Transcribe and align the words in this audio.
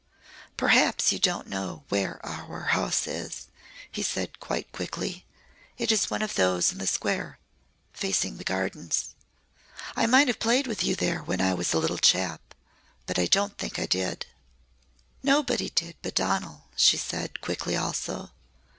"Perhaps 0.57 1.11
you 1.11 1.19
don't 1.19 1.45
know 1.45 1.83
where 1.89 2.19
our 2.25 2.61
house 2.73 3.05
is," 3.05 3.49
he 3.91 4.01
said 4.01 4.39
quite 4.39 4.71
quickly. 4.71 5.27
"It 5.77 5.91
is 5.91 6.09
one 6.09 6.23
of 6.23 6.33
those 6.33 6.71
in 6.71 6.79
the 6.79 6.87
Square 6.87 7.37
facing 7.93 8.37
the 8.37 8.43
Gardens. 8.43 9.13
I 9.95 10.07
might 10.07 10.27
have 10.27 10.39
played 10.39 10.65
with 10.65 10.83
you 10.83 10.95
there 10.95 11.21
when 11.21 11.39
I 11.39 11.53
was 11.53 11.71
a 11.71 11.77
little 11.77 11.99
chap 11.99 12.55
but 13.05 13.19
I 13.19 13.27
don't 13.27 13.59
think 13.59 13.77
I 13.77 13.85
did." 13.85 14.25
"Nobody 15.21 15.69
did 15.69 15.95
but 16.01 16.15
Donal," 16.15 16.63
she 16.75 16.97
said, 16.97 17.39
quickly 17.39 17.77
also. 17.77 18.31